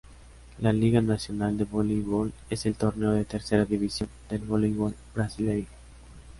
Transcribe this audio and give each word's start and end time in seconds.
La 0.61 0.73
Liga 0.73 0.99
Nacional 0.99 1.59
de 1.59 1.63
Voleibol 1.63 2.33
es 2.49 2.65
el 2.65 2.73
torneo 2.73 3.11
de 3.11 3.23
tercera 3.23 3.65
división 3.65 4.09
del 4.31 4.39
voleibol 4.41 4.95
brasilero. 5.13 5.67